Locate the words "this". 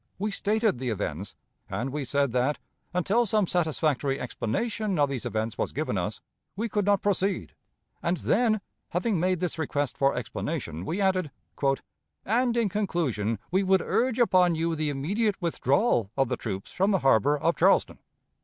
9.41-9.59